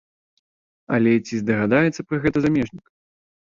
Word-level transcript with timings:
Але 0.97 1.13
ці 1.25 1.33
здагадаецца 1.43 2.01
пра 2.09 2.17
гэта 2.27 2.37
замежнік? 2.49 2.85